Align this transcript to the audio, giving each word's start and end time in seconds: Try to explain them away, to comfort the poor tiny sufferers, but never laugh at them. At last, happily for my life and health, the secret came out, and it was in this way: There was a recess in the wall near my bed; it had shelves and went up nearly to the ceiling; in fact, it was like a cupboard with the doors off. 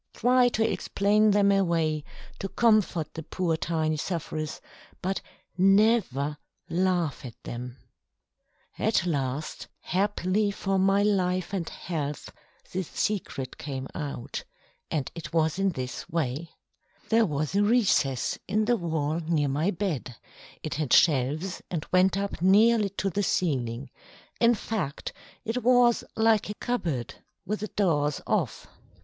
Try 0.15 0.49
to 0.49 0.67
explain 0.67 1.29
them 1.29 1.51
away, 1.51 2.03
to 2.39 2.49
comfort 2.49 3.13
the 3.13 3.21
poor 3.21 3.55
tiny 3.55 3.97
sufferers, 3.97 4.59
but 4.99 5.21
never 5.59 6.39
laugh 6.69 7.23
at 7.23 7.35
them. 7.43 7.77
At 8.79 9.05
last, 9.05 9.67
happily 9.81 10.49
for 10.49 10.79
my 10.79 11.03
life 11.03 11.53
and 11.53 11.69
health, 11.69 12.33
the 12.71 12.81
secret 12.81 13.59
came 13.59 13.87
out, 13.93 14.43
and 14.89 15.11
it 15.13 15.33
was 15.33 15.59
in 15.59 15.69
this 15.69 16.09
way: 16.09 16.49
There 17.09 17.27
was 17.27 17.53
a 17.53 17.61
recess 17.61 18.39
in 18.47 18.65
the 18.65 18.77
wall 18.77 19.19
near 19.19 19.49
my 19.49 19.69
bed; 19.69 20.15
it 20.63 20.73
had 20.73 20.93
shelves 20.93 21.61
and 21.69 21.85
went 21.93 22.17
up 22.17 22.41
nearly 22.41 22.89
to 22.97 23.11
the 23.11 23.21
ceiling; 23.21 23.91
in 24.39 24.55
fact, 24.55 25.13
it 25.45 25.61
was 25.63 26.03
like 26.15 26.49
a 26.49 26.55
cupboard 26.59 27.13
with 27.45 27.59
the 27.59 27.67
doors 27.67 28.19
off. 28.25 28.65